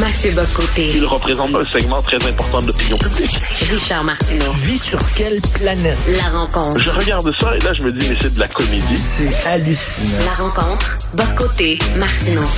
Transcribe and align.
Mathieu 0.00 0.32
Bocoté. 0.32 0.90
Il 0.94 1.04
représente 1.04 1.54
un 1.54 1.64
segment 1.66 2.00
très 2.00 2.16
important 2.26 2.58
de 2.60 2.68
l'opinion 2.68 2.96
publique. 2.96 3.36
Richard 3.70 4.04
Martineau. 4.04 4.50
Tu 4.54 4.72
vis 4.72 4.82
sur 4.82 4.98
quelle 5.16 5.38
planète? 5.60 5.98
La 6.08 6.30
rencontre. 6.38 6.80
Je 6.80 6.90
regarde 6.90 7.30
ça 7.38 7.54
et 7.54 7.58
là, 7.58 7.72
je 7.78 7.86
me 7.86 7.92
dis, 7.92 8.08
mais 8.08 8.16
c'est 8.18 8.34
de 8.34 8.40
la 8.40 8.48
comédie. 8.48 8.96
C'est 8.96 9.46
hallucinant. 9.46 10.24
La 10.24 10.44
rencontre. 10.44 10.98
Bocoté. 11.14 11.78
Martineau. 11.98 12.48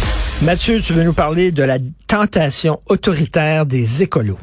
Mathieu, 0.42 0.80
tu 0.80 0.92
veux 0.92 1.02
nous 1.02 1.12
parler 1.12 1.50
de 1.50 1.64
la 1.64 1.78
tentation 2.06 2.80
autoritaire 2.86 3.66
des 3.66 4.04
écolos. 4.04 4.38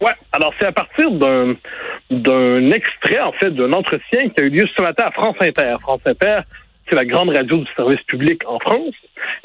Ouais, 0.00 0.14
alors 0.32 0.52
c'est 0.58 0.66
à 0.66 0.72
partir 0.72 1.08
d'un 1.12 1.54
d'un 2.10 2.72
extrait, 2.72 3.20
en 3.20 3.32
fait, 3.34 3.50
d'un 3.50 3.72
entretien 3.72 4.28
qui 4.30 4.40
a 4.40 4.44
eu 4.44 4.50
lieu 4.50 4.66
ce 4.76 4.82
matin 4.82 5.04
à 5.06 5.12
France 5.12 5.36
Inter. 5.40 5.76
France 5.80 6.00
Inter, 6.04 6.40
c'est 6.90 6.96
la 6.96 7.04
grande 7.04 7.30
radio 7.30 7.58
du 7.58 7.66
service 7.76 8.02
public 8.02 8.42
en 8.46 8.58
France. 8.58 8.94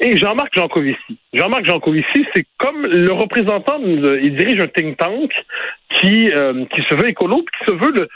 Et 0.00 0.16
Jean-Marc 0.16 0.52
Jancovici. 0.54 1.18
Jean-Marc 1.32 1.64
Jancovici, 1.64 2.26
c'est 2.34 2.44
comme 2.58 2.86
le 2.86 3.12
représentant, 3.12 3.78
de, 3.78 4.20
il 4.22 4.36
dirige 4.36 4.60
un 4.60 4.66
think 4.68 4.96
tank 4.96 5.32
qui, 5.90 6.30
euh, 6.32 6.64
qui 6.74 6.82
se 6.82 6.96
veut 6.96 7.08
écolo, 7.08 7.42
qui 7.42 7.70
se 7.70 7.76
veut 7.76 7.92
le, 7.92 8.08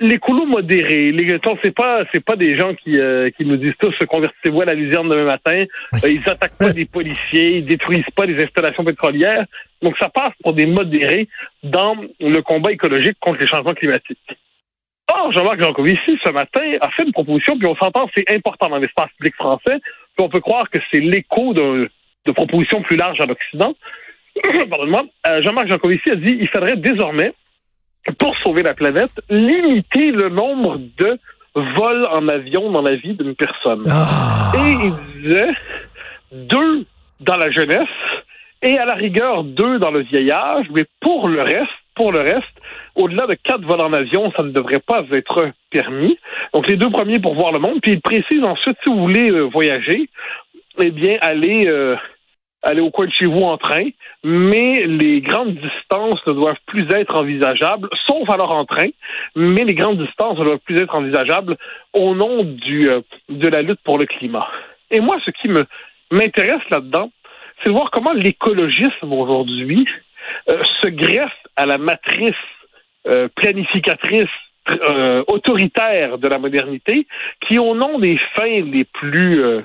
l'écolo 0.00 0.46
modéré. 0.46 1.12
Les, 1.12 1.38
c'est 1.62 1.74
pas, 1.74 2.04
c'est 2.12 2.24
pas 2.24 2.36
des 2.36 2.56
gens 2.56 2.74
qui, 2.74 2.98
euh, 2.98 3.30
qui 3.36 3.44
nous 3.44 3.56
disent 3.56 3.74
tous 3.78 3.92
se 3.92 4.04
convertissez-vous 4.04 4.62
à 4.62 4.64
la 4.64 4.74
luzerne 4.74 5.08
demain 5.08 5.24
matin. 5.24 5.64
Euh, 6.04 6.10
ils 6.10 6.28
attaquent 6.28 6.58
pas 6.58 6.72
des 6.72 6.84
policiers, 6.86 7.58
ils 7.58 7.66
détruisent 7.66 8.04
pas 8.16 8.26
des 8.26 8.42
installations 8.42 8.84
pétrolières. 8.84 9.44
Donc 9.82 9.96
ça 9.98 10.08
passe 10.08 10.32
pour 10.42 10.54
des 10.54 10.66
modérés 10.66 11.28
dans 11.62 11.96
le 12.20 12.40
combat 12.40 12.72
écologique 12.72 13.16
contre 13.20 13.40
les 13.40 13.46
changements 13.46 13.74
climatiques. 13.74 14.18
Or, 15.12 15.32
Jean-Marc 15.32 15.60
Jancovici, 15.60 16.18
ce 16.22 16.30
matin, 16.30 16.60
a 16.80 16.90
fait 16.90 17.04
une 17.04 17.12
proposition, 17.12 17.58
puis 17.58 17.66
on 17.66 17.76
s'entend, 17.76 18.08
c'est 18.14 18.30
important 18.30 18.68
dans 18.68 18.78
l'espace 18.78 19.10
public 19.16 19.34
français, 19.36 19.80
puis 20.16 20.24
on 20.24 20.28
peut 20.28 20.40
croire 20.40 20.68
que 20.70 20.78
c'est 20.90 21.00
l'écho 21.00 21.54
de, 21.54 21.90
de 22.26 22.32
propositions 22.32 22.82
plus 22.82 22.96
larges 22.96 23.20
à 23.20 23.26
l'Occident. 23.26 23.74
Pardonne-moi. 24.70 25.06
Euh, 25.26 25.42
Jean-Marc 25.42 25.68
Jancovici 25.68 26.10
a 26.10 26.16
dit 26.16 26.36
il 26.40 26.48
faudrait 26.48 26.76
désormais, 26.76 27.32
pour 28.18 28.36
sauver 28.36 28.62
la 28.62 28.74
planète, 28.74 29.12
limiter 29.30 30.10
le 30.10 30.28
nombre 30.28 30.78
de 30.98 31.18
vols 31.54 32.06
en 32.10 32.28
avion 32.28 32.70
dans 32.70 32.82
la 32.82 32.96
vie 32.96 33.14
d'une 33.14 33.34
personne. 33.34 33.84
Ah. 33.90 34.52
Et 34.54 34.72
il 34.72 35.22
disait 35.22 35.52
deux 36.32 36.84
dans 37.20 37.36
la 37.36 37.50
jeunesse 37.50 37.88
et 38.62 38.78
à 38.78 38.84
la 38.84 38.94
rigueur 38.94 39.44
deux 39.44 39.78
dans 39.78 39.90
le 39.90 40.00
vieillage, 40.00 40.66
mais 40.74 40.84
pour 41.00 41.28
le 41.28 41.42
reste, 41.42 41.68
pour 41.94 42.12
le 42.12 42.20
reste, 42.20 42.44
au-delà 42.98 43.26
de 43.26 43.34
quatre 43.34 43.64
vols 43.64 43.80
en 43.80 43.92
avion, 43.92 44.30
ça 44.36 44.42
ne 44.42 44.50
devrait 44.50 44.80
pas 44.80 45.04
être 45.12 45.52
permis. 45.70 46.18
Donc 46.52 46.66
les 46.66 46.76
deux 46.76 46.90
premiers 46.90 47.20
pour 47.20 47.34
voir 47.34 47.52
le 47.52 47.60
monde. 47.60 47.80
Puis 47.80 47.92
il 47.92 48.00
précise 48.00 48.42
ensuite, 48.44 48.76
si 48.84 48.92
vous 48.92 49.00
voulez 49.00 49.30
euh, 49.30 49.42
voyager, 49.42 50.10
eh 50.82 50.90
bien 50.90 51.16
allez 51.20 51.66
euh, 51.68 51.96
au 52.80 52.90
coin 52.90 53.06
de 53.06 53.12
chez 53.12 53.26
vous 53.26 53.38
en 53.38 53.56
train, 53.56 53.84
mais 54.24 54.84
les 54.84 55.20
grandes 55.20 55.54
distances 55.54 56.20
ne 56.26 56.32
doivent 56.32 56.58
plus 56.66 56.86
être 56.92 57.14
envisageables, 57.14 57.88
sauf 58.06 58.28
alors 58.28 58.50
en 58.50 58.64
train, 58.64 58.88
mais 59.36 59.64
les 59.64 59.74
grandes 59.74 60.04
distances 60.04 60.38
ne 60.38 60.44
doivent 60.44 60.58
plus 60.64 60.80
être 60.80 60.94
envisageables 60.94 61.56
au 61.94 62.16
nom 62.16 62.42
du 62.42 62.90
euh, 62.90 63.00
de 63.28 63.48
la 63.48 63.62
lutte 63.62 63.80
pour 63.84 63.98
le 63.98 64.06
climat. 64.06 64.48
Et 64.90 65.00
moi, 65.00 65.18
ce 65.24 65.30
qui 65.30 65.48
m'intéresse 66.10 66.68
là-dedans, 66.70 67.10
c'est 67.62 67.70
de 67.70 67.74
voir 67.74 67.90
comment 67.92 68.12
l'écologisme 68.12 69.12
aujourd'hui 69.12 69.86
se 70.46 70.88
greffe 70.88 71.36
à 71.56 71.66
la 71.66 71.76
matrice 71.76 72.30
euh, 73.08 73.28
planificatrice 73.34 74.28
euh, 74.70 75.24
autoritaire 75.28 76.18
de 76.18 76.28
la 76.28 76.38
modernité, 76.38 77.06
qui 77.46 77.58
au 77.58 77.74
nom 77.74 77.98
des 77.98 78.18
fins 78.36 78.60
les 78.62 78.84
plus 78.84 79.42
euh, 79.42 79.62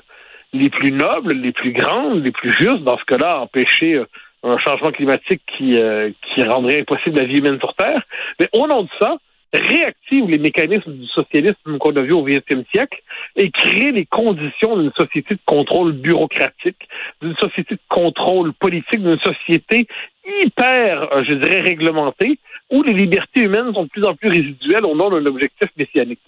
les 0.54 0.70
plus 0.70 0.92
nobles, 0.92 1.34
les 1.34 1.52
plus 1.52 1.72
grandes, 1.72 2.24
les 2.24 2.32
plus 2.32 2.54
justes, 2.54 2.84
dans 2.84 2.98
ce 2.98 3.04
cas-là, 3.06 3.40
empêcher 3.40 3.96
euh, 3.96 4.06
un 4.44 4.58
changement 4.60 4.92
climatique 4.92 5.42
qui 5.58 5.78
euh, 5.78 6.12
qui 6.22 6.44
rendrait 6.44 6.82
impossible 6.82 7.18
la 7.18 7.26
vie 7.26 7.40
humaine 7.40 7.60
sur 7.60 7.74
Terre, 7.76 8.02
mais 8.40 8.48
au 8.54 8.68
nom 8.68 8.84
de 8.84 8.90
ça, 9.00 9.18
réactive 9.54 10.30
les 10.30 10.40
mécanismes 10.40 10.94
du 10.94 11.06
socialisme 11.08 11.78
qu'on 11.80 11.96
a 11.96 12.02
vu 12.02 12.14
au 12.14 12.24
XXe 12.24 12.68
siècle 12.74 13.02
et 13.36 13.52
crée 13.52 13.92
les 13.92 14.06
conditions 14.06 14.78
d'une 14.78 14.92
société 14.98 15.36
de 15.36 15.40
contrôle 15.46 15.94
bureaucratique, 15.94 16.88
d'une 17.22 17.36
société 17.36 17.76
de 17.76 17.82
contrôle 17.88 18.54
politique, 18.54 19.02
d'une 19.02 19.20
société 19.20 19.88
hyper, 20.26 21.14
euh, 21.14 21.24
je 21.24 21.34
dirais, 21.34 21.62
réglementée, 21.62 22.40
où 22.72 22.84
les 22.84 22.94
libertés 22.94 23.42
humaines 23.42 23.74
sont 23.74 23.84
de 23.84 23.90
plus 23.90 24.06
en 24.06 24.16
plus 24.16 24.30
résiduelles 24.30 24.86
au 24.86 24.96
nom 24.96 25.10
d'un 25.10 25.26
objectif 25.26 25.70
messianique. 25.78 26.20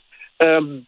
Euh, 0.44 0.80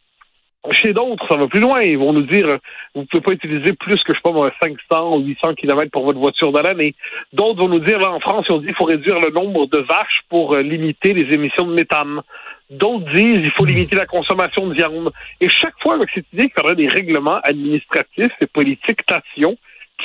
chez 0.71 0.91
d'autres, 0.91 1.25
ça 1.29 1.37
va 1.37 1.47
plus 1.47 1.61
loin. 1.61 1.81
Ils 1.81 1.97
vont 1.97 2.11
nous 2.11 2.23
dire, 2.23 2.47
euh, 2.47 2.57
vous 2.93 3.05
pouvez 3.05 3.21
pas 3.21 3.31
utiliser 3.31 3.73
plus 3.73 3.95
que, 4.03 4.13
je 4.13 4.17
sais 4.17 4.21
pas, 4.23 4.31
moi, 4.31 4.51
500 4.61 5.15
ou 5.15 5.19
800 5.19 5.53
kilomètres 5.55 5.91
pour 5.91 6.03
votre 6.03 6.19
voiture 6.19 6.51
dans 6.51 6.61
l'année. 6.61 6.93
D'autres 7.31 7.61
vont 7.61 7.69
nous 7.69 7.79
dire, 7.79 7.99
là, 7.99 8.11
en 8.11 8.19
France, 8.19 8.45
ils 8.49 8.53
ont 8.53 8.59
dit, 8.59 8.67
il 8.67 8.75
faut 8.75 8.85
réduire 8.85 9.19
le 9.19 9.31
nombre 9.31 9.67
de 9.67 9.79
vaches 9.79 10.21
pour 10.29 10.57
limiter 10.57 11.13
les 11.13 11.33
émissions 11.33 11.65
de 11.65 11.73
méthane. 11.73 12.21
D'autres 12.69 13.05
disent, 13.13 13.41
il 13.43 13.51
faut 13.51 13.63
limiter 13.63 13.95
la 13.95 14.05
consommation 14.05 14.67
de 14.67 14.73
viande. 14.73 15.13
Et 15.39 15.47
chaque 15.47 15.79
fois, 15.81 15.95
avec 15.95 16.09
cette 16.13 16.25
idée 16.33 16.49
qu'il 16.49 16.61
y 16.61 16.65
aurait 16.65 16.75
des 16.75 16.87
règlements 16.87 17.39
administratifs 17.43 18.33
et 18.41 18.47
politiques 18.47 19.05
tations 19.05 19.57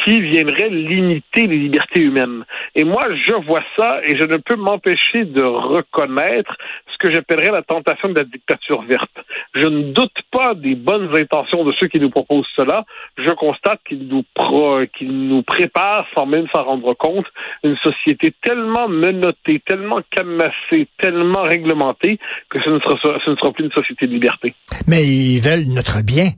qui 0.04 0.20
viendraient 0.20 0.70
limiter 0.70 1.46
les 1.46 1.58
libertés 1.58 2.00
humaines. 2.00 2.44
Et 2.74 2.84
moi, 2.84 3.02
je 3.26 3.34
vois 3.46 3.62
ça 3.78 4.00
et 4.04 4.16
je 4.16 4.24
ne 4.24 4.38
peux 4.38 4.56
m'empêcher 4.56 5.24
de 5.24 5.42
reconnaître 5.42 6.56
ce 6.90 6.98
que 6.98 7.10
j'appellerais 7.10 7.50
la 7.50 7.62
tentation 7.62 8.08
de 8.08 8.18
la 8.18 8.24
dictature 8.24 8.82
verte. 8.82 9.10
Je 9.54 9.66
ne 9.66 9.92
doute 9.92 10.16
pas 10.30 10.54
des 10.54 10.74
bonnes 10.74 11.14
intentions 11.14 11.64
de 11.64 11.72
ceux 11.78 11.88
qui 11.88 12.00
nous 12.00 12.10
proposent 12.10 12.46
cela. 12.56 12.84
Je 13.18 13.30
constate 13.32 13.80
qu'ils 13.86 14.08
nous, 14.08 15.42
préparent, 15.42 16.06
sans 16.16 16.26
même 16.26 16.46
s'en 16.54 16.64
rendre 16.64 16.94
compte, 16.94 17.26
une 17.62 17.76
société 17.76 18.32
tellement 18.42 18.88
menottée, 18.88 19.60
tellement 19.66 20.00
cadenassée, 20.10 20.88
tellement 20.98 21.42
réglementée 21.42 22.18
que 22.48 22.60
ce 22.62 22.70
ne 22.70 22.80
sera, 22.80 22.96
ce 23.24 23.30
ne 23.30 23.36
sera 23.36 23.52
plus 23.52 23.64
une 23.64 23.72
société 23.72 24.06
de 24.06 24.12
liberté. 24.12 24.54
Mais 24.88 25.04
ils 25.04 25.40
veulent 25.40 25.68
notre 25.68 26.02
bien. 26.02 26.30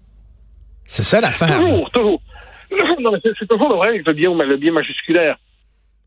C'est 0.86 1.02
ça 1.02 1.20
l'affaire. 1.20 1.60
Toujours, 1.60 1.90
toujours. 1.90 2.20
Non, 3.04 3.12
mais 3.12 3.18
c'est 3.22 3.46
toujours 3.46 3.68
le 3.68 3.74
problème 3.74 3.94
avec 3.94 4.06
le 4.06 4.12
bien, 4.14 4.32
le 4.32 4.56
bien 4.56 4.72
majusculaire. 4.72 5.36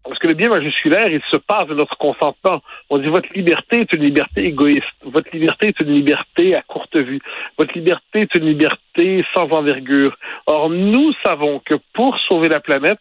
Parce 0.03 0.17
que 0.17 0.27
le 0.27 0.33
bien 0.33 0.49
majusculaire, 0.49 1.09
il 1.09 1.21
se 1.29 1.37
passe 1.37 1.67
de 1.67 1.75
notre 1.75 1.95
consentement. 1.97 2.61
On 2.89 2.97
dit 2.97 3.07
votre 3.07 3.31
liberté 3.35 3.81
est 3.81 3.93
une 3.93 4.01
liberté 4.01 4.45
égoïste. 4.45 4.87
Votre 5.03 5.29
liberté 5.31 5.67
est 5.67 5.79
une 5.79 5.93
liberté 5.93 6.55
à 6.55 6.63
courte 6.63 6.95
vue. 6.95 7.19
Votre 7.59 7.73
liberté 7.73 8.21
est 8.21 8.35
une 8.35 8.45
liberté 8.45 9.23
sans 9.35 9.47
envergure. 9.51 10.17
Or, 10.47 10.71
nous 10.71 11.13
savons 11.23 11.59
que 11.59 11.75
pour 11.93 12.17
sauver 12.29 12.49
la 12.49 12.61
planète, 12.61 12.99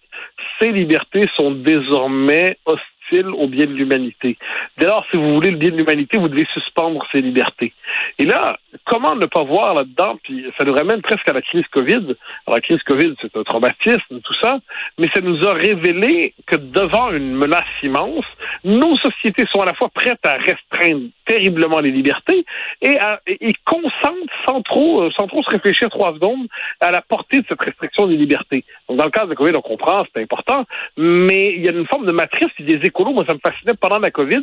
ces 0.60 0.72
libertés 0.72 1.24
sont 1.36 1.52
désormais 1.52 2.58
hostiles 2.66 2.95
au 3.12 3.48
bien 3.48 3.66
de 3.66 3.72
l'humanité. 3.72 4.36
Dès 4.78 4.86
lors, 4.86 5.04
si 5.10 5.16
vous 5.16 5.34
voulez 5.34 5.50
le 5.50 5.56
bien 5.56 5.70
de 5.70 5.76
l'humanité, 5.76 6.18
vous 6.18 6.28
devez 6.28 6.46
suspendre 6.52 7.06
ces 7.12 7.20
libertés. 7.20 7.72
Et 8.18 8.24
là, 8.24 8.58
comment 8.84 9.14
ne 9.14 9.26
pas 9.26 9.42
voir 9.42 9.74
là-dedans, 9.74 10.18
puis 10.22 10.44
ça 10.58 10.64
nous 10.64 10.74
ramène 10.74 11.02
presque 11.02 11.28
à 11.28 11.32
la 11.32 11.42
crise 11.42 11.66
COVID. 11.72 12.14
Alors, 12.46 12.56
la 12.56 12.60
crise 12.60 12.82
COVID, 12.82 13.14
c'est 13.20 13.36
un 13.36 13.42
traumatisme, 13.42 14.20
tout 14.22 14.34
ça, 14.40 14.58
mais 14.98 15.08
ça 15.14 15.20
nous 15.20 15.46
a 15.46 15.52
révélé 15.52 16.34
que 16.46 16.56
devant 16.56 17.10
une 17.10 17.34
menace 17.34 17.64
immense, 17.82 18.24
nos 18.64 18.96
sociétés 18.98 19.44
sont 19.50 19.60
à 19.60 19.66
la 19.66 19.74
fois 19.74 19.88
prêtes 19.88 20.24
à 20.24 20.36
restreindre 20.36 21.08
terriblement 21.24 21.80
les 21.80 21.90
libertés 21.90 22.44
et, 22.82 22.98
à, 22.98 23.20
et, 23.26 23.54
consentent 23.64 24.30
sans 24.46 24.62
trop, 24.62 25.02
euh, 25.02 25.10
sans 25.16 25.26
trop 25.26 25.42
se 25.42 25.50
réfléchir 25.50 25.90
trois 25.90 26.14
secondes 26.14 26.46
à 26.80 26.90
la 26.90 27.02
portée 27.02 27.38
de 27.38 27.44
cette 27.48 27.60
restriction 27.60 28.06
des 28.06 28.16
libertés. 28.16 28.64
Donc, 28.88 28.98
dans 28.98 29.04
le 29.04 29.10
cas 29.10 29.26
de 29.26 29.34
COVID, 29.34 29.56
on 29.56 29.62
comprend, 29.62 30.04
c'est 30.14 30.22
important, 30.22 30.64
mais 30.96 31.52
il 31.54 31.62
y 31.62 31.68
a 31.68 31.72
une 31.72 31.86
forme 31.86 32.06
de 32.06 32.12
matrice, 32.12 32.48
puis 32.54 32.64
des 32.64 32.86
moi, 33.04 33.24
ça 33.26 33.34
me 33.34 33.40
fascinait 33.40 33.74
pendant 33.80 33.98
la 33.98 34.10
COVID, 34.10 34.42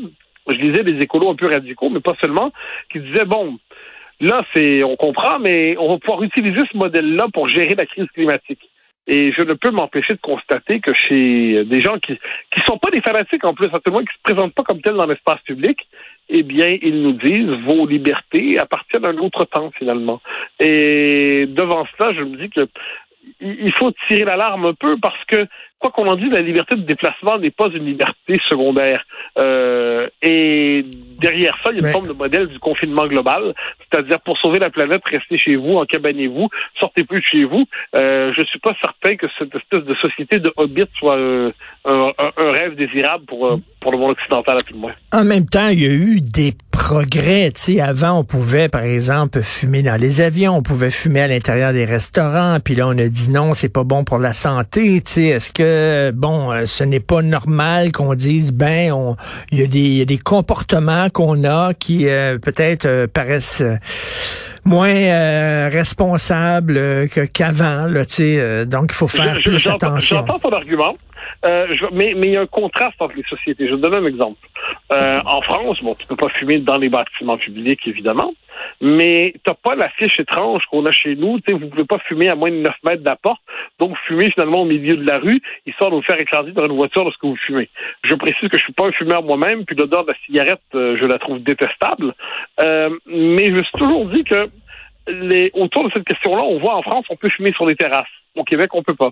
je 0.49 0.55
lisais 0.55 0.83
des 0.83 0.99
écolos 0.99 1.31
un 1.31 1.35
peu 1.35 1.47
radicaux, 1.47 1.89
mais 1.89 1.99
pas 1.99 2.15
seulement, 2.21 2.51
qui 2.91 2.99
disaient, 2.99 3.25
bon, 3.25 3.57
là, 4.19 4.45
c'est, 4.53 4.83
on 4.83 4.95
comprend, 4.95 5.39
mais 5.39 5.75
on 5.77 5.89
va 5.89 5.97
pouvoir 5.97 6.23
utiliser 6.23 6.59
ce 6.71 6.77
modèle-là 6.77 7.27
pour 7.33 7.47
gérer 7.47 7.75
la 7.75 7.85
crise 7.85 8.07
climatique. 8.13 8.69
Et 9.05 9.33
je 9.33 9.41
ne 9.41 9.53
peux 9.53 9.71
m'empêcher 9.71 10.13
de 10.13 10.19
constater 10.21 10.79
que 10.79 10.93
chez 10.93 11.65
des 11.65 11.81
gens 11.81 11.99
qui 11.99 12.17
qui 12.53 12.61
sont 12.65 12.77
pas 12.77 12.89
des 12.89 13.01
fanatiques 13.01 13.43
en 13.43 13.53
plus, 13.53 13.65
à 13.67 13.79
tout 13.79 13.81
le 13.87 13.91
moins 13.91 14.05
qui 14.05 14.13
se 14.13 14.21
présentent 14.23 14.53
pas 14.53 14.63
comme 14.63 14.81
tels 14.81 14.95
dans 14.95 15.05
l'espace 15.05 15.41
public, 15.41 15.77
eh 16.29 16.43
bien, 16.43 16.77
ils 16.81 17.01
nous 17.01 17.11
disent 17.11 17.49
vos 17.65 17.85
libertés 17.85 18.57
appartiennent 18.57 19.03
à 19.03 19.09
un 19.09 19.17
autre 19.17 19.43
temps 19.43 19.71
finalement. 19.77 20.21
Et 20.61 21.47
devant 21.47 21.85
cela, 21.97 22.13
je 22.13 22.21
me 22.21 22.37
dis 22.37 22.49
que 22.49 22.67
il 23.41 23.73
faut 23.73 23.91
tirer 24.07 24.23
l'alarme 24.23 24.67
un 24.67 24.73
peu 24.73 24.97
parce 25.01 25.23
que 25.25 25.47
quoi 25.83 25.91
qu'on 25.91 26.09
en 26.09 26.15
dise, 26.15 26.31
la 26.31 26.41
liberté 26.41 26.75
de 26.75 26.81
déplacement 26.81 27.37
n'est 27.37 27.51
pas 27.51 27.67
une 27.67 27.85
liberté 27.85 28.39
secondaire? 28.49 29.03
Euh, 29.37 30.07
et 30.21 30.85
derrière 31.19 31.57
ça, 31.63 31.71
il 31.71 31.75
y 31.75 31.77
a 31.77 31.79
une 31.79 31.85
Mais- 31.87 31.91
forme 31.91 32.07
de 32.07 32.13
modèle 32.13 32.47
du 32.47 32.59
confinement 32.59 33.05
global, 33.07 33.53
c'est-à-dire 33.79 34.21
pour 34.21 34.37
sauver 34.37 34.59
la 34.59 34.69
planète, 34.69 35.01
restez 35.05 35.37
chez 35.37 35.57
vous, 35.57 35.73
encabanez-vous, 35.75 36.47
sortez 36.79 37.03
plus 37.03 37.19
de 37.19 37.25
chez 37.25 37.43
vous. 37.43 37.65
Euh, 37.95 38.31
je 38.37 38.45
suis 38.45 38.59
pas 38.59 38.73
certain 38.81 39.15
que 39.15 39.27
cette 39.37 39.53
espèce 39.53 39.83
de 39.83 39.95
société 39.95 40.39
de 40.39 40.51
hobbits 40.57 40.83
soit 40.97 41.17
euh, 41.17 41.51
un, 41.85 42.51
rêve 42.51 42.75
désirable 42.75 43.25
pour, 43.25 43.47
euh, 43.47 43.57
pour 43.81 43.91
le 43.91 43.97
monde 43.97 44.11
occidental 44.11 44.57
à 44.57 44.61
tout 44.61 44.73
le 44.73 44.79
moins. 44.79 44.93
En 45.11 45.25
même 45.25 45.47
temps, 45.47 45.67
il 45.69 45.81
y 45.81 45.85
a 45.85 45.93
eu 45.93 46.21
des 46.21 46.53
progrès. 46.71 47.51
Sais, 47.55 47.79
avant, 47.79 48.19
on 48.19 48.23
pouvait, 48.23 48.67
par 48.67 48.83
exemple, 48.83 49.41
fumer 49.41 49.83
dans 49.83 49.99
les 49.99 50.21
avions, 50.21 50.57
on 50.57 50.61
pouvait 50.63 50.91
fumer 50.91 51.21
à 51.21 51.27
l'intérieur 51.27 51.71
des 51.71 51.85
restaurants, 51.85 52.57
puis 52.63 52.75
là, 52.75 52.87
on 52.87 52.97
a 52.97 53.07
dit 53.07 53.29
non, 53.29 53.53
c'est 53.53 53.71
pas 53.71 53.83
bon 53.83 54.03
pour 54.03 54.19
la 54.19 54.33
santé. 54.33 54.97
Est-ce 54.97 55.51
que 55.51 55.72
que 55.73 56.11
bon, 56.11 56.51
euh, 56.51 56.65
ce 56.65 56.83
n'est 56.83 56.99
pas 56.99 57.21
normal 57.21 57.91
qu'on 57.91 58.13
dise 58.13 58.51
ben, 58.51 58.91
on, 58.91 59.15
il 59.51 59.59
y 59.59 59.63
a 59.63 59.67
des, 59.67 59.79
il 59.79 59.97
y 59.97 60.01
a 60.01 60.05
des 60.05 60.17
comportements 60.17 61.09
qu'on 61.09 61.43
a 61.43 61.73
qui 61.73 62.07
euh, 62.07 62.37
peut-être 62.37 62.85
euh, 62.85 63.07
paraissent 63.07 63.63
moins 64.65 65.69
responsables 65.69 67.09
qu'avant, 67.33 67.85
là, 67.87 68.05
tu 68.05 68.13
sais. 68.15 68.65
donc 68.65 68.91
il 68.91 68.95
faut 68.95 69.07
faire 69.09 69.35
Je- 69.35 69.41
je- 69.41 69.49
plus 69.49 69.67
attention. 69.67 70.17
J'entends 70.25 70.39
ton 70.39 70.55
argument. 70.55 70.95
Euh, 71.45 71.67
je- 71.75 71.85
mais 71.91 72.13
mais 72.15 72.27
il 72.27 72.33
y 72.33 72.37
a 72.37 72.41
un 72.41 72.45
contraste 72.47 73.01
entre 73.01 73.15
les 73.15 73.23
sociétés. 73.23 73.67
Je 73.67 73.75
vais 73.75 73.81
te 73.81 73.87
donner 73.87 73.97
un 73.97 74.05
exemple. 74.05 74.39
Euh, 74.91 75.19
en 75.25 75.41
France, 75.41 75.81
bon, 75.83 75.95
tu 75.95 76.05
peux 76.07 76.15
pas 76.15 76.29
fumer 76.29 76.59
dans 76.59 76.77
les 76.77 76.89
bâtiments 76.89 77.37
publics, 77.37 77.81
évidemment, 77.87 78.33
mais 78.81 79.33
t'as 79.43 79.53
pas 79.53 79.75
la 79.75 79.89
fiche 79.89 80.19
étrange 80.19 80.63
qu'on 80.69 80.85
a 80.85 80.91
chez 80.91 81.15
nous. 81.15 81.39
Tu 81.39 81.53
sais, 81.53 81.59
vous 81.59 81.67
pouvez 81.67 81.85
pas 81.85 81.99
fumer 81.99 82.29
à 82.29 82.35
moins 82.35 82.51
de 82.51 82.57
9 82.57 82.75
mètres 82.87 83.03
de 83.03 83.09
la 83.09 83.15
porte, 83.15 83.41
donc 83.79 83.95
fumer 84.07 84.31
finalement 84.31 84.61
au 84.61 84.65
milieu 84.65 84.95
de 84.97 85.05
la 85.05 85.19
rue, 85.19 85.41
histoire 85.65 85.89
de 85.91 85.95
vous 85.95 86.01
faire 86.03 86.19
écraser 86.19 86.51
dans 86.51 86.65
une 86.65 86.73
voiture 86.75 87.03
lorsque 87.03 87.23
vous 87.23 87.35
fumez. 87.35 87.69
Je 88.03 88.15
précise 88.15 88.49
que 88.49 88.57
je 88.57 88.63
suis 88.63 88.73
pas 88.73 88.85
un 88.87 88.91
fumeur 88.91 89.23
moi-même, 89.23 89.65
puis 89.65 89.75
l'odeur 89.75 90.03
de 90.03 90.11
la 90.11 90.17
cigarette, 90.25 90.61
euh, 90.75 90.97
je 90.99 91.05
la 91.05 91.19
trouve 91.19 91.39
détestable. 91.39 92.13
Euh, 92.61 92.89
mais 93.07 93.47
je 93.47 93.55
me 93.55 93.63
suis 93.63 93.77
toujours 93.77 94.05
dit 94.05 94.23
que 94.23 94.49
autour 95.53 95.85
de 95.85 95.91
cette 95.93 96.05
question-là, 96.05 96.43
on 96.43 96.59
voit 96.59 96.75
en 96.75 96.81
France, 96.81 97.05
on 97.09 97.15
peut 97.15 97.29
fumer 97.29 97.51
sur 97.53 97.65
les 97.65 97.75
terrasses. 97.75 98.07
Au 98.35 98.43
Québec, 98.43 98.73
on 98.73 98.81
peut 98.81 98.95
pas. 98.95 99.11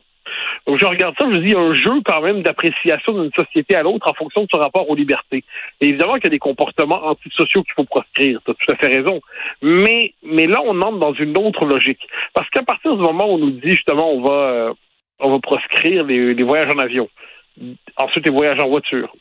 Donc, 0.66 0.78
je 0.78 0.86
regarde 0.86 1.16
ça, 1.20 1.28
je 1.32 1.38
dis, 1.38 1.54
un 1.56 1.74
jeu 1.74 2.02
quand 2.04 2.22
même 2.22 2.42
d'appréciation 2.42 3.14
d'une 3.14 3.32
société 3.34 3.76
à 3.76 3.84
l'autre 3.84 4.08
en 4.10 4.14
fonction 4.14 4.44
de 4.44 4.48
son 4.52 4.58
rapport 4.58 4.90
aux 4.90 4.96
libertés. 4.96 5.44
Évidemment 5.80 6.14
qu'il 6.14 6.26
y 6.26 6.28
a 6.28 6.32
des 6.32 6.40
comportements 6.40 7.06
antisociaux 7.06 7.64
qu'il 7.64 7.74
faut 7.74 7.84
proscrire, 7.84 8.40
tu 8.46 8.52
as 8.52 8.54
tout 8.54 8.72
à 8.72 8.76
fait 8.76 8.88
raison. 8.88 9.22
Mais, 9.62 10.14
mais 10.24 10.48
là, 10.48 10.62
on 10.64 10.82
entre 10.82 10.98
dans 10.98 11.14
une 11.14 11.38
autre 11.38 11.66
logique. 11.66 12.08
Parce 12.34 12.50
qu'à 12.50 12.64
partir 12.64 12.96
du 12.96 13.02
moment 13.02 13.26
où 13.28 13.36
on 13.36 13.38
nous 13.38 13.52
dit, 13.52 13.74
justement, 13.74 14.12
on 14.12 14.22
va, 14.22 14.32
euh, 14.32 14.74
on 15.20 15.32
va 15.32 15.40
proscrire 15.40 16.04
les 16.06 16.44
voyages 16.44 16.72
en 16.74 16.80
avion, 16.80 17.10
ensuite 17.98 18.26
les 18.26 18.32
voyages 18.32 18.60
en 18.60 18.70
voiture, 18.70 19.14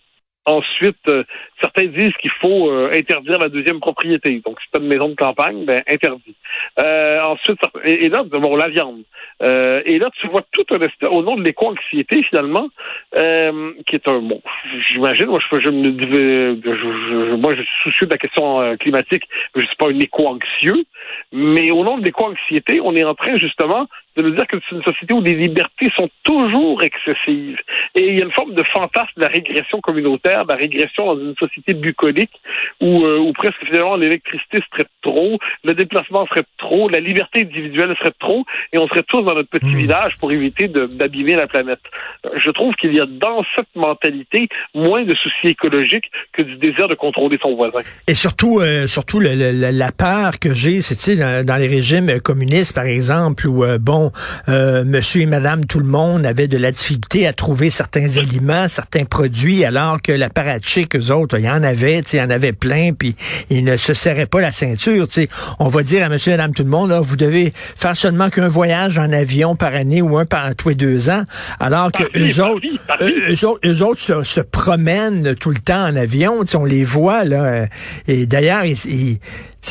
Ensuite, 0.47 0.97
euh, 1.09 1.25
certains 1.61 1.87
disent 1.87 2.15
qu'il 2.21 2.31
faut 2.41 2.71
euh, 2.71 2.91
interdire 2.95 3.39
la 3.39 3.51
deuxième 3.51 3.79
propriété. 3.79 4.41
Donc, 4.45 4.59
si 4.61 4.67
c'est 4.73 4.81
une 4.81 4.89
maison 4.89 5.11
de 5.11 5.15
campagne, 5.15 5.67
ben 5.67 5.83
interdit. 5.87 6.35
Euh, 6.79 7.20
ensuite, 7.31 7.61
et, 7.85 8.07
et 8.07 8.09
là, 8.09 8.23
bon, 8.25 8.57
la 8.57 8.69
viande. 8.69 9.03
Euh, 9.43 9.83
et 9.87 9.99
là, 9.99 10.11
tu 10.21 10.27
vois 10.29 10.43
tout 10.53 10.65
un 10.71 10.81
espèce, 10.81 11.09
au 11.11 11.23
nom 11.23 11.37
de 11.37 11.43
l'éco-anxiété, 11.43 12.23
finalement, 12.25 12.69
euh, 13.17 13.73
qui 13.87 13.97
est 13.97 14.09
un 14.09 14.21
bon. 14.21 14.43
J'imagine, 14.91 15.27
moi, 15.27 15.41
je, 15.41 15.71
me 15.71 15.89
euh, 15.89 16.57
je, 16.63 17.63
suis 17.63 17.83
soucieux 17.83 18.07
de 18.07 18.13
la 18.13 18.19
question 18.19 18.61
euh, 18.61 18.77
climatique, 18.77 19.25
je 19.55 19.65
suis 19.65 19.77
pas 19.77 19.89
un 19.89 19.99
éco-anxieux. 19.99 20.85
Mais 21.33 21.71
au 21.71 21.85
nom 21.85 21.99
de 21.99 22.05
l'éco-anxiété, 22.05 22.81
on 22.83 22.95
est 22.95 23.05
en 23.05 23.15
train 23.15 23.37
justement 23.37 23.87
de 24.17 24.23
nous 24.23 24.31
dire 24.31 24.47
que 24.47 24.57
c'est 24.69 24.75
une 24.75 24.83
société 24.83 25.15
où 25.15 25.23
les 25.23 25.35
libertés 25.35 25.89
sont 25.97 26.11
toujours 26.25 26.83
excessives. 26.83 27.59
Et 27.95 28.09
il 28.09 28.19
y 28.19 28.23
a 28.23 28.25
une 28.25 28.33
forme 28.33 28.55
de 28.55 28.63
fantasme 28.65 29.13
de 29.17 29.23
la 29.23 29.29
régression 29.29 29.81
communautaire, 29.81 30.45
de 30.45 30.51
la 30.51 30.57
régression 30.57 31.07
dans 31.07 31.21
une 31.21 31.37
société 31.37 31.75
bucolique 31.75 32.33
où, 32.81 33.05
où 33.05 33.33
presque 33.33 33.65
finalement 33.65 33.97
l'électricité 33.97 34.59
serait 34.73 34.89
trop, 35.03 35.39
le 35.63 35.75
déplacement 35.75 36.27
serait 36.27 36.45
trop, 36.59 36.89
la 36.89 36.99
liberté 36.99 37.20
individuelle 37.35 37.95
serait 37.99 38.13
trop, 38.19 38.45
et 38.73 38.79
on 38.79 38.87
serait 38.89 39.05
tous 39.09 39.23
dans 39.23 39.35
notre 39.35 39.49
petit 39.49 39.75
village 39.75 40.17
pour 40.19 40.33
éviter 40.33 40.69
d'abîmer 40.69 41.35
la 41.37 41.47
planète. 41.47 41.81
Euh, 42.27 42.31
Je 42.43 42.51
trouve 42.51 42.75
qu'il 42.75 42.95
y 42.95 43.01
a 43.01 43.07
dans 43.07 43.43
cette 43.57 43.69
mentalité 43.75 44.49
moins 44.75 45.05
de 45.05 45.15
soucis 45.15 45.49
écologiques 45.49 46.11
que 46.33 46.43
du 46.43 46.57
désir 46.57 46.89
de 46.89 46.95
contrôler 46.95 47.39
son 47.43 47.55
voisin. 47.57 47.81
Et 48.07 48.15
surtout, 48.15 48.61
euh, 48.61 48.87
surtout 48.87 49.21
le- 49.21 49.35
le- 49.35 49.71
la 49.71 49.93
peur 49.93 50.39
que 50.39 50.53
j'ai, 50.55 50.81
c'est 50.81 51.17
dans, 51.17 51.45
dans 51.45 51.57
les 51.57 51.69
régimes 51.69 52.21
communistes, 52.21 52.75
par 52.75 52.85
exemple, 52.87 53.47
où 53.47 53.65
euh, 53.65 53.79
bon, 53.79 54.13
euh, 54.49 54.85
Monsieur 54.85 55.23
et 55.23 55.27
Madame 55.27 55.65
tout 55.67 55.79
le 55.79 55.87
monde 55.87 56.25
avait 56.27 56.49
de 56.49 56.57
la 56.59 56.73
difficulté 56.73 57.27
à 57.27 57.33
trouver 57.33 57.71
certains 57.71 58.17
aliments, 58.19 58.69
certains 58.69 59.05
produits, 59.05 59.65
alors 59.65 60.01
que 60.03 60.13
l'apparatchik, 60.13 60.97
eux 60.97 61.11
autres, 61.13 61.39
il 61.39 61.45
y 61.45 61.51
en 61.51 61.63
avait, 61.63 62.03
tu 62.03 62.11
sais, 62.11 62.17
il 62.19 62.21
y 62.21 62.23
en 62.23 62.31
avait 62.31 62.53
plein, 62.53 62.93
puis 62.93 63.15
ils 63.51 63.65
ne 63.65 63.77
se 63.77 63.95
serraient 63.95 64.27
pas 64.27 64.41
la 64.41 64.53
ceinture. 64.53 65.07
Tu 65.09 65.23
sais, 65.23 65.29
on 65.59 65.69
va 65.69 65.83
dire 65.83 66.05
à 66.05 66.09
Monsieur 66.09 66.33
et 66.33 66.37
Madame 66.37 66.55
tout 66.55 66.63
le 66.65 66.69
monde, 66.71 66.91
là, 66.91 67.01
vous 67.11 67.17
devez 67.17 67.53
faire 67.55 67.97
seulement 67.97 68.31
qu'un 68.31 68.49
voyage 68.49 68.99
en 68.99 69.13
avion 69.13 69.57
par 69.57 69.75
année 69.75 70.01
ou 70.01 70.17
un 70.17 70.25
par 70.25 70.55
tous 70.55 70.71
les 70.71 70.75
deux 70.75 71.11
ans, 71.11 71.25
alors 71.59 71.91
que 71.93 72.05
Par 72.05 72.13
vie, 72.15 72.31
eux 72.31 72.43
autres, 72.45 72.67
eux, 73.03 73.33
eux 73.33 73.45
autres, 73.47 73.61
eux 73.69 73.83
autres 73.83 74.01
se, 74.01 74.23
se 74.25 74.41
promènent 74.41 75.35
tout 75.35 75.51
le 75.51 75.57
temps 75.59 75.85
en 75.87 75.97
avion, 75.97 76.45
on 76.55 76.65
les 76.65 76.85
voit 76.85 77.25
là. 77.25 77.67
Et 78.09 78.27
d'ailleurs, 78.27 78.65
ils, 78.65 78.77
ils- 78.87 79.19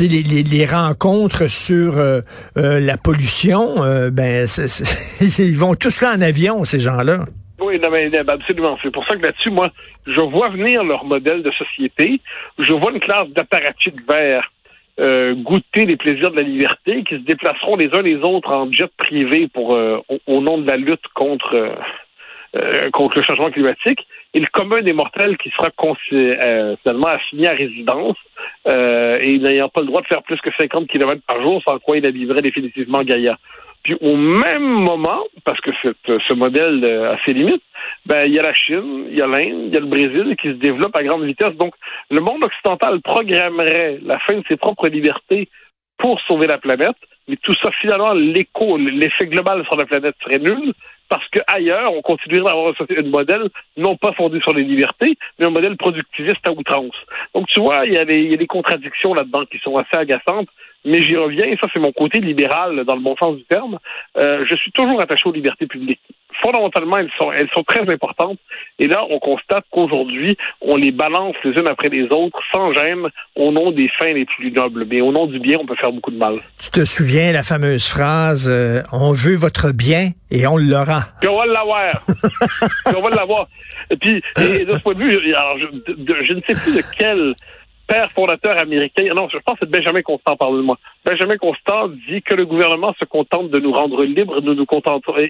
les, 0.01 0.21
les, 0.23 0.43
les 0.43 0.65
rencontres 0.65 1.49
sur 1.49 1.97
euh, 1.97 2.21
euh, 2.57 2.79
la 2.79 2.95
pollution, 2.97 3.83
euh, 3.83 4.09
ben, 4.11 4.45
ils 5.39 5.57
vont 5.57 5.75
tous 5.75 6.01
là 6.01 6.13
en 6.15 6.21
avion, 6.21 6.63
ces 6.65 6.79
gens-là. 6.79 7.25
Oui, 7.61 7.77
non, 7.81 7.89
mais, 7.91 8.09
ben, 8.09 8.23
absolument. 8.29 8.77
C'est 8.81 8.91
pour 8.91 9.05
ça 9.07 9.15
que 9.17 9.21
là-dessus, 9.25 9.49
moi, 9.49 9.69
je 10.07 10.21
vois 10.21 10.49
venir 10.49 10.83
leur 10.83 11.03
modèle 11.05 11.43
de 11.43 11.51
société. 11.51 12.21
Je 12.57 12.71
vois 12.73 12.91
une 12.91 12.99
classe 13.01 13.27
d'apparatchiks 13.35 13.99
verts 14.09 14.49
euh, 14.99 15.33
goûter 15.35 15.85
les 15.85 15.97
plaisirs 15.97 16.31
de 16.31 16.35
la 16.35 16.41
liberté, 16.41 17.03
qui 17.03 17.15
se 17.15 17.21
déplaceront 17.21 17.75
les 17.77 17.89
uns 17.93 18.01
les 18.01 18.17
autres 18.17 18.51
en 18.51 18.71
jet 18.71 18.91
privé 18.97 19.47
pour 19.47 19.73
euh, 19.75 19.99
au, 20.27 20.41
nom 20.41 20.57
de 20.57 20.67
la 20.67 20.77
lutte 20.77 21.07
contre 21.13 21.53
euh, 21.55 21.71
euh, 22.55 22.89
contre 22.91 23.17
le 23.17 23.23
changement 23.23 23.51
climatique. 23.51 24.05
Et 24.33 24.39
le 24.39 24.47
commun 24.51 24.81
des 24.81 24.93
mortels 24.93 25.37
qui 25.37 25.49
sera 25.51 25.69
euh, 26.13 26.75
finalement 26.83 27.07
assigné 27.07 27.47
à 27.47 27.51
résidence 27.53 28.17
euh, 28.67 29.19
et 29.21 29.37
n'ayant 29.39 29.69
pas 29.69 29.81
le 29.81 29.87
droit 29.87 30.01
de 30.01 30.07
faire 30.07 30.23
plus 30.23 30.39
que 30.41 30.49
50 30.57 30.87
km 30.87 31.21
par 31.27 31.41
jour, 31.41 31.61
sans 31.67 31.79
quoi 31.79 31.97
il 31.97 32.05
abîmerait 32.05 32.41
définitivement 32.41 33.01
Gaïa. 33.03 33.37
Puis 33.83 33.95
au 34.01 34.15
même 34.15 34.63
moment, 34.63 35.19
parce 35.45 35.61
que 35.61 35.71
cette- 35.81 36.19
ce 36.27 36.33
modèle 36.33 36.83
a 36.85 37.17
ses 37.25 37.33
limites, 37.33 37.63
ben 38.05 38.25
il 38.25 38.33
y 38.33 38.39
a 38.39 38.43
la 38.43 38.53
Chine, 38.53 39.07
il 39.09 39.17
y 39.17 39.21
a 39.21 39.27
l'Inde, 39.27 39.67
il 39.67 39.73
y 39.73 39.77
a 39.77 39.79
le 39.79 39.85
Brésil 39.85 40.35
qui 40.41 40.47
se 40.47 40.53
développent 40.53 40.97
à 40.97 41.03
grande 41.03 41.23
vitesse. 41.25 41.55
Donc 41.55 41.73
le 42.09 42.21
monde 42.21 42.43
occidental 42.43 43.01
programmerait 43.01 43.99
la 44.03 44.19
fin 44.19 44.37
de 44.37 44.43
ses 44.47 44.57
propres 44.57 44.87
libertés 44.87 45.49
pour 45.97 46.19
sauver 46.21 46.47
la 46.47 46.57
planète, 46.57 46.95
mais 47.27 47.37
tout 47.37 47.53
ça 47.53 47.69
finalement 47.81 48.13
l'écho, 48.13 48.77
l'effet 48.77 49.27
global 49.27 49.65
sur 49.65 49.75
la 49.75 49.85
planète 49.85 50.15
serait 50.23 50.39
nul 50.39 50.73
parce 51.09 51.27
que 51.29 51.39
ailleurs 51.47 51.91
on 51.93 52.01
continuerait 52.01 52.45
d'avoir 52.45 52.73
un 52.79 53.09
modèle 53.09 53.49
non 53.77 53.97
pas 53.97 54.13
fondé 54.13 54.39
sur 54.41 54.53
les 54.53 54.63
libertés, 54.63 55.17
mais 55.37 55.47
un 55.47 55.49
modèle 55.49 55.75
productiviste 55.75 56.47
à 56.47 56.51
outrance. 56.51 56.95
Donc 57.33 57.47
tu 57.47 57.59
vois, 57.59 57.85
il 57.85 57.93
y 57.93 57.97
a 57.97 58.05
des 58.05 58.47
contradictions 58.47 59.13
là-dedans 59.13 59.45
qui 59.45 59.57
sont 59.59 59.77
assez 59.77 59.97
agaçantes. 59.97 60.47
Mais 60.85 61.01
j'y 61.01 61.15
reviens, 61.17 61.45
et 61.45 61.57
ça 61.61 61.67
c'est 61.73 61.79
mon 61.79 61.91
côté 61.91 62.19
libéral 62.21 62.83
dans 62.85 62.95
le 62.95 63.01
bon 63.01 63.15
sens 63.17 63.35
du 63.35 63.43
terme. 63.45 63.77
Euh, 64.17 64.45
je 64.49 64.55
suis 64.55 64.71
toujours 64.71 65.01
attaché 65.01 65.27
aux 65.27 65.33
libertés 65.33 65.67
publiques. 65.67 65.99
Fondamentalement, 66.41 66.97
elles 66.97 67.11
sont, 67.17 67.33
elles 67.33 67.49
sont 67.53 67.63
très 67.63 67.81
importantes. 67.91 68.37
Et 68.77 68.87
là, 68.87 69.03
on 69.09 69.19
constate 69.19 69.65
qu'aujourd'hui, 69.71 70.37
on 70.61 70.77
les 70.77 70.91
balance 70.93 71.35
les 71.43 71.51
unes 71.51 71.67
après 71.67 71.89
les 71.89 72.03
autres, 72.03 72.39
sans 72.53 72.71
gêne, 72.71 73.07
au 73.35 73.51
nom 73.51 73.71
des 73.71 73.89
fins 73.99 74.13
les 74.13 74.23
plus 74.25 74.49
nobles. 74.51 74.85
Mais 74.89 75.01
au 75.01 75.11
nom 75.11 75.25
du 75.27 75.39
bien, 75.39 75.57
on 75.59 75.65
peut 75.65 75.75
faire 75.75 75.91
beaucoup 75.91 76.11
de 76.11 76.17
mal. 76.17 76.35
Tu 76.57 76.71
te 76.71 76.85
souviens 76.85 77.33
la 77.33 77.43
fameuse 77.43 77.85
phrase 77.89 78.47
euh, 78.49 78.81
On 78.93 79.11
veut 79.11 79.35
votre 79.35 79.73
bien 79.73 80.11
et 80.31 80.47
on 80.47 80.55
l'aura. 80.55 81.07
Puis 81.19 81.27
on 81.27 81.37
va 81.39 81.45
l'avoir. 81.45 82.05
Puis 82.07 82.95
on 82.95 83.01
va 83.01 83.09
l'avoir. 83.09 83.47
Et 83.91 83.97
puis, 83.97 84.21
et 84.39 84.65
de 84.65 84.73
ce 84.73 84.79
point 84.83 84.93
de 84.93 84.99
vue, 85.03 85.33
alors, 85.33 85.57
je, 85.57 85.93
de- 85.93 86.17
je 86.23 86.33
ne 86.33 86.41
sais 86.47 86.53
plus 86.53 86.75
de 86.77 86.83
quel 86.97 87.33
père 87.89 88.11
fondateur 88.11 88.57
américain, 88.59 89.03
non, 89.15 89.27
je 89.29 89.37
pense 89.39 89.57
que 89.57 89.65
c'est 89.65 89.71
Benjamin 89.71 90.03
Constant, 90.03 90.37
pardonne-moi. 90.37 90.77
Benjamin 91.03 91.37
Constant 91.37 91.87
dit 91.87 92.21
que 92.21 92.35
le 92.35 92.45
gouvernement 92.45 92.93
se 92.99 93.05
contente 93.05 93.49
de 93.49 93.59
nous 93.59 93.71
rendre 93.71 94.05
libres, 94.05 94.41
nous 94.41 94.53
nous 94.53 94.65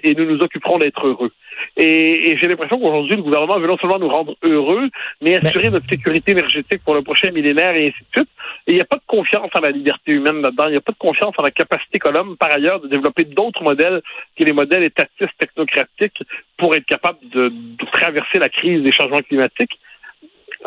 et 0.02 0.14
nous 0.14 0.26
nous 0.26 0.40
occuperons 0.42 0.78
d'être 0.78 1.06
heureux. 1.06 1.32
Et, 1.78 2.30
et 2.30 2.36
j'ai 2.36 2.48
l'impression 2.48 2.78
qu'aujourd'hui, 2.78 3.16
le 3.16 3.22
gouvernement 3.22 3.58
veut 3.58 3.66
non 3.66 3.78
seulement 3.78 3.98
nous 3.98 4.08
rendre 4.08 4.36
heureux, 4.42 4.90
mais 5.22 5.36
assurer 5.36 5.70
notre 5.70 5.88
sécurité 5.88 6.32
énergétique 6.32 6.82
pour 6.84 6.94
le 6.94 7.02
prochain 7.02 7.30
millénaire 7.30 7.74
et 7.74 7.88
ainsi 7.88 8.00
de 8.00 8.20
suite. 8.20 8.28
Et 8.66 8.72
il 8.72 8.74
n'y 8.74 8.82
a 8.82 8.84
pas 8.84 8.96
de 8.96 9.06
confiance 9.06 9.50
en 9.54 9.60
la 9.60 9.70
liberté 9.70 10.12
humaine 10.12 10.42
là-dedans. 10.42 10.66
Il 10.66 10.72
n'y 10.72 10.76
a 10.76 10.82
pas 10.82 10.92
de 10.92 10.98
confiance 10.98 11.34
en 11.38 11.42
la 11.42 11.50
capacité 11.50 11.98
qu'a 11.98 12.10
l'homme, 12.10 12.36
par 12.36 12.52
ailleurs, 12.52 12.80
de 12.80 12.88
développer 12.88 13.24
d'autres 13.24 13.62
modèles 13.62 14.02
que 14.36 14.44
les 14.44 14.52
modèles 14.52 14.82
étatistes 14.82 15.36
technocratiques 15.38 16.22
pour 16.58 16.74
être 16.74 16.86
capable 16.86 17.18
de, 17.32 17.48
de 17.48 17.86
traverser 17.90 18.38
la 18.38 18.50
crise 18.50 18.82
des 18.82 18.92
changements 18.92 19.22
climatiques. 19.22 19.78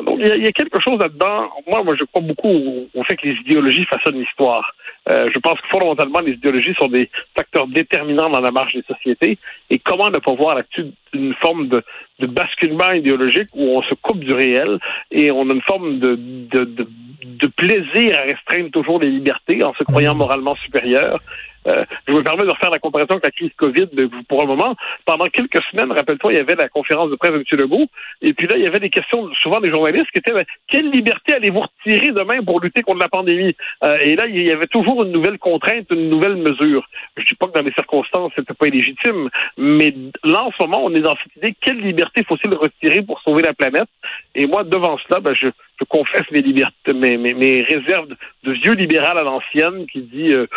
Donc, 0.02 0.20
il 0.20 0.36
y, 0.38 0.46
y 0.46 0.48
a 0.48 0.52
quelque 0.52 0.80
chose 0.80 1.00
là-dedans. 1.00 1.50
Moi, 1.68 1.84
moi, 1.84 1.96
je 2.00 2.04
crois 2.06 2.22
beaucoup 2.22 2.50
au, 2.50 2.88
au 2.96 3.04
fait 3.04 3.16
que 3.16 3.28
les 3.28 3.36
idéologies 3.36 3.86
façonnent 3.86 4.20
l'histoire. 4.20 4.74
Euh, 5.10 5.30
je 5.34 5.40
pense 5.40 5.60
que 5.62 5.68
fondamentalement, 5.68 6.20
les 6.20 6.32
idéologies 6.34 6.74
sont 6.80 6.88
des 6.88 7.10
facteurs 7.36 7.68
déterminants 7.68 8.30
dans 8.30 8.40
la 8.40 8.52
marche 8.52 8.74
des 8.74 8.84
sociétés. 8.84 9.38
Et 9.70 9.78
comment 9.80 10.10
ne 10.10 10.18
pas 10.18 10.34
voir 10.34 10.56
là-dessus 10.56 10.86
une 11.14 11.36
forme 11.36 11.68
de, 11.68 11.84
de 12.20 12.26
basculement 12.26 12.92
idéologique 12.92 13.50
où 13.54 13.78
on 13.78 13.84
se 13.84 13.94
coupe 13.96 14.20
du 14.20 14.34
réel 14.34 14.80
et 15.12 15.30
on 15.30 15.50
a 15.50 15.54
une 15.54 15.62
forme 15.62 16.00
de, 16.00 16.16
de, 16.18 16.64
de, 16.64 16.88
de 17.26 17.48
plaisir 17.48 18.18
à 18.18 18.24
restreindre 18.24 18.72
toujours 18.72 19.00
les 19.00 19.12
libertés 19.12 19.64
en 19.64 19.74
se 19.76 19.84
croyant 19.84 20.16
moralement 20.16 20.56
supérieur. 20.56 21.20
Euh, 21.68 21.86
je 22.08 22.14
me 22.14 22.24
permets 22.24 22.44
de 22.44 22.50
refaire 22.50 22.72
la 22.72 22.80
comparaison 22.80 23.14
avec 23.14 23.26
la 23.26 23.32
crise 23.32 23.52
COVID 23.58 23.88
pour 24.28 24.42
un 24.42 24.46
moment. 24.46 24.76
Pendant 25.06 25.28
quelques 25.28 25.62
semaines, 25.72 25.92
rappelle-toi, 25.92 26.34
il 26.34 26.38
y 26.38 26.42
avait 26.42 26.56
la 26.56 26.70
conférence 26.70 27.10
de 27.10 27.16
presse 27.16 27.32
de 27.32 27.38
M. 27.38 27.44
Legault, 27.52 27.88
et 28.22 28.34
puis 28.34 28.48
là, 28.48 28.56
il 28.58 28.64
y 28.64 28.68
avait 28.68 28.80
des 28.80 28.90
questions 28.90 29.30
souvent 29.42 29.60
des 29.60 29.70
journalistes 29.70 30.10
qui 30.12 30.20
étaient 30.20 30.34
ben, 30.34 30.46
quelle 30.68 30.90
liberté 30.92 31.34
allez-vous 31.34 31.62
retirer 31.62 32.12
demain 32.12 32.44
pour 32.44 32.60
lutter 32.60 32.82
contre 32.82 33.00
la 33.00 33.10
pandémie? 33.10 33.56
Euh, 33.84 33.98
et 34.00 34.16
là, 34.16 34.28
il 34.28 34.42
y 34.42 34.52
avait 34.52 34.68
toujours 34.68 35.04
une 35.04 35.12
nouvelle 35.12 35.38
contrainte, 35.38 35.86
une 35.92 36.10
nouvelle 36.10 36.36
mesure. 36.36 36.86
Je 37.18 37.24
dis 37.24 37.36
pas 37.36 37.48
que 37.48 37.54
dans 37.54 37.66
les 37.66 37.74
circonstances, 37.74 38.32
c'était 38.36 38.54
pas 38.54 38.68
illégitime, 38.68 39.30
mais 39.58 39.94
là, 40.24 40.44
en 40.44 40.52
ce 40.52 40.62
moment, 40.64 40.84
on 40.84 40.94
est 40.96 41.02
dans 41.02 41.16
cette 41.24 41.36
idée, 41.38 41.56
quelle 41.60 41.80
liberté 41.80 42.24
faut-il 42.28 42.54
retirer 42.56 43.02
pour 43.02 43.22
sauver 43.22 43.44
la 43.44 43.54
planète? 43.54 43.88
Et 44.36 44.48
moi, 44.48 44.64
devant 44.64 44.98
cela, 45.08 45.20
ben, 45.20 45.34
je, 45.34 45.48
je 45.84 45.90
confesse 45.90 46.30
mes 46.32 46.42
libertés, 46.42 46.94
mes, 46.94 47.62
réserves 47.62 48.08
de, 48.44 48.52
vieux 48.52 48.74
libéral 48.74 49.18
à 49.18 49.24
l'ancienne 49.24 49.86
qui 49.88 50.02
dit 50.02 50.32
euh, 50.32 50.48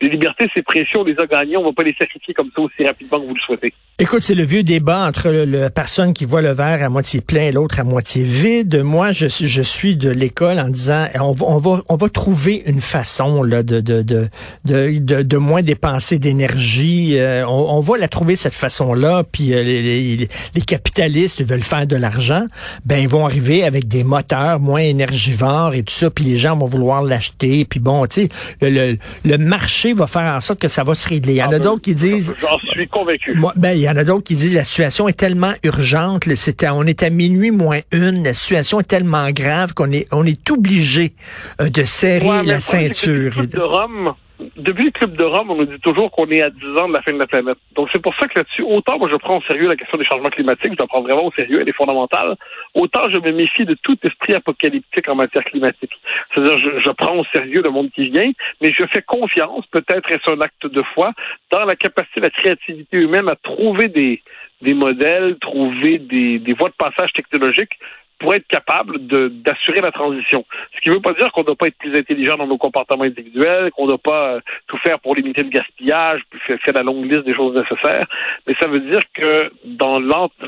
les 0.00 0.08
libertés, 0.08 0.48
c'est 0.54 0.62
précieux, 0.62 1.00
on 1.00 1.04
les 1.04 1.18
a 1.18 1.26
gagnées, 1.26 1.56
on 1.56 1.64
va 1.64 1.72
pas 1.72 1.82
les 1.82 1.94
sacrifier 1.94 2.34
comme 2.34 2.50
ça 2.54 2.62
aussi 2.62 2.84
rapidement 2.84 3.20
que 3.20 3.26
vous 3.26 3.34
le 3.34 3.40
souhaitez. 3.40 3.72
Écoute, 4.02 4.22
c'est 4.22 4.34
le 4.34 4.44
vieux 4.44 4.62
débat 4.62 5.06
entre 5.06 5.28
la 5.28 5.68
personne 5.68 6.14
qui 6.14 6.24
voit 6.24 6.40
le 6.40 6.52
verre 6.52 6.82
à 6.82 6.88
moitié 6.88 7.20
plein 7.20 7.42
et 7.42 7.52
l'autre 7.52 7.80
à 7.80 7.84
moitié 7.84 8.24
vide. 8.24 8.80
Moi, 8.82 9.12
je, 9.12 9.26
je 9.28 9.60
suis 9.60 9.94
de 9.94 10.08
l'école 10.08 10.58
en 10.58 10.68
disant 10.68 11.06
on 11.20 11.32
va, 11.32 11.46
on 11.46 11.58
va, 11.58 11.82
on 11.86 11.96
va 11.96 12.08
trouver 12.08 12.62
une 12.64 12.80
façon 12.80 13.42
là, 13.42 13.62
de, 13.62 13.80
de, 13.80 14.00
de, 14.00 14.30
de, 14.64 15.22
de, 15.22 15.36
moins 15.36 15.60
dépenser 15.60 16.18
d'énergie. 16.18 17.18
Euh, 17.18 17.46
on, 17.46 17.76
on, 17.76 17.80
va 17.80 17.98
la 17.98 18.08
trouver 18.08 18.36
cette 18.36 18.54
façon-là. 18.54 19.22
Puis 19.30 19.52
euh, 19.52 19.62
les, 19.62 19.82
les, 19.82 20.28
les, 20.54 20.60
capitalistes 20.62 21.46
veulent 21.46 21.62
faire 21.62 21.86
de 21.86 21.96
l'argent. 21.96 22.46
Ben, 22.86 23.00
ils 23.00 23.08
vont 23.08 23.26
arriver 23.26 23.64
avec 23.64 23.86
des 23.86 24.02
moteurs 24.02 24.60
moins 24.60 24.80
énergivores 24.80 25.74
et 25.74 25.82
tout 25.82 25.92
ça. 25.92 26.08
Puis 26.08 26.24
les 26.24 26.38
gens 26.38 26.56
vont 26.56 26.64
vouloir 26.64 27.02
l'acheter. 27.02 27.66
Puis 27.66 27.80
bon, 27.80 28.06
tu 28.06 28.22
sais, 28.22 28.28
le, 28.62 28.96
le, 29.26 29.36
marché 29.36 29.92
va 29.92 30.06
faire 30.06 30.34
en 30.34 30.40
sorte 30.40 30.58
que 30.58 30.68
ça 30.68 30.84
va 30.84 30.94
se 30.94 31.06
régler. 31.06 31.34
Il 31.34 31.36
y 31.36 31.42
en 31.42 31.52
a 31.52 31.56
ah, 31.56 31.58
d'autres 31.58 31.82
qui 31.82 31.94
disent... 31.94 32.34
J'en 32.40 32.58
suis 32.72 32.88
convaincu. 32.88 33.34
Moi, 33.34 33.52
ben, 33.56 33.72
il 33.72 33.80
y 33.80 33.89
en 33.90 33.96
a 33.96 34.04
d'autres 34.04 34.24
qui 34.24 34.36
disent 34.36 34.54
la 34.54 34.64
situation 34.64 35.08
est 35.08 35.18
tellement 35.18 35.52
urgente, 35.64 36.24
c'était, 36.36 36.68
on 36.68 36.84
est 36.84 37.02
à 37.02 37.10
minuit 37.10 37.50
moins 37.50 37.80
une, 37.92 38.22
la 38.22 38.34
situation 38.34 38.80
est 38.80 38.84
tellement 38.84 39.30
grave 39.30 39.74
qu'on 39.74 39.90
est, 39.90 40.06
on 40.12 40.24
est 40.24 40.50
obligé 40.50 41.14
euh, 41.60 41.68
de 41.68 41.84
serrer 41.84 42.44
la 42.44 42.60
ceinture. 42.60 43.46
De 43.46 43.60
Rome, 43.60 44.14
depuis 44.56 44.84
le 44.84 44.90
Club 44.90 45.16
de 45.16 45.24
Rome, 45.24 45.50
on 45.50 45.56
nous 45.56 45.66
dit 45.66 45.80
toujours 45.80 46.10
qu'on 46.10 46.28
est 46.30 46.42
à 46.42 46.50
10 46.50 46.66
ans 46.78 46.88
de 46.88 46.94
la 46.94 47.02
fin 47.02 47.12
de 47.12 47.18
la 47.18 47.26
planète. 47.26 47.58
Donc 47.74 47.88
c'est 47.92 48.02
pour 48.02 48.14
ça 48.16 48.26
que 48.28 48.38
là-dessus, 48.38 48.62
autant 48.62 48.98
moi 48.98 49.08
je 49.10 49.16
prends 49.16 49.38
au 49.38 49.42
sérieux 49.42 49.68
la 49.68 49.76
question 49.76 49.98
des 49.98 50.04
changements 50.04 50.30
climatiques, 50.30 50.72
je 50.72 50.78
la 50.78 50.86
prends 50.86 51.02
vraiment 51.02 51.26
au 51.26 51.32
sérieux, 51.32 51.60
elle 51.60 51.68
est 51.68 51.76
fondamentale, 51.76 52.36
autant 52.74 53.08
je 53.10 53.18
me 53.18 53.32
méfie 53.32 53.64
de 53.64 53.74
tout 53.82 53.96
esprit 54.02 54.34
apocalyptique 54.34 55.08
en 55.08 55.14
matière 55.14 55.44
climatique. 55.44 55.92
C'est-à-dire, 56.34 56.58
je, 56.58 56.80
je 56.80 56.90
prends 56.92 57.16
au 57.16 57.24
sérieux 57.32 57.62
le 57.62 57.70
monde 57.70 57.90
qui 57.94 58.08
vient, 58.10 58.30
mais 58.60 58.72
je 58.76 58.84
fais 58.86 59.02
confiance, 59.02 59.66
peut-être 59.66 60.10
est-ce 60.10 60.30
un 60.30 60.40
acte 60.40 60.66
de 60.66 60.82
foi, 60.94 61.12
dans 61.50 61.64
la 61.64 61.76
capacité, 61.76 62.20
la 62.20 62.30
créativité 62.30 62.96
humaine 62.96 63.28
à 63.28 63.36
trouver 63.36 63.88
des, 63.88 64.22
des 64.62 64.74
modèles, 64.74 65.36
trouver 65.40 65.98
des, 65.98 66.38
des 66.38 66.54
voies 66.54 66.68
de 66.68 66.74
passage 66.74 67.12
technologiques 67.12 67.78
pour 68.20 68.34
être 68.34 68.46
capable 68.46 68.98
d'assurer 69.06 69.80
la 69.80 69.90
transition. 69.90 70.44
Ce 70.76 70.80
qui 70.80 70.90
ne 70.90 70.94
veut 70.94 71.00
pas 71.00 71.14
dire 71.14 71.32
qu'on 71.32 71.40
ne 71.40 71.46
doit 71.46 71.56
pas 71.56 71.66
être 71.68 71.78
plus 71.78 71.96
intelligent 71.96 72.36
dans 72.36 72.46
nos 72.46 72.58
comportements 72.58 73.04
individuels, 73.04 73.70
qu'on 73.72 73.84
ne 73.84 73.88
doit 73.88 73.98
pas 73.98 74.34
euh, 74.34 74.40
tout 74.68 74.78
faire 74.78 75.00
pour 75.00 75.14
limiter 75.14 75.42
le 75.42 75.48
gaspillage, 75.48 76.20
faire 76.46 76.74
la 76.74 76.82
longue 76.82 77.10
liste 77.10 77.24
des 77.24 77.34
choses 77.34 77.56
nécessaires, 77.56 78.04
mais 78.46 78.54
ça 78.60 78.68
veut 78.68 78.80
dire 78.80 79.00
que 79.14 79.50
dans 79.64 79.98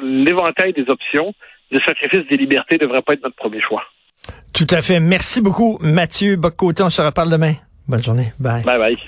l'éventail 0.02 0.72
des 0.74 0.88
options, 0.88 1.34
le 1.70 1.80
sacrifice 1.86 2.26
des 2.28 2.36
libertés 2.36 2.76
ne 2.76 2.82
devrait 2.82 3.02
pas 3.02 3.14
être 3.14 3.22
notre 3.22 3.36
premier 3.36 3.62
choix. 3.62 3.82
Tout 4.52 4.66
à 4.70 4.82
fait. 4.82 5.00
Merci 5.00 5.40
beaucoup, 5.40 5.78
Mathieu 5.80 6.36
Boccoté. 6.36 6.82
On 6.82 6.90
se 6.90 7.00
reparle 7.00 7.30
demain. 7.30 7.54
Bonne 7.88 8.02
journée. 8.02 8.32
Bye. 8.38 8.62
Bye 8.64 8.78
bye. 8.78 8.98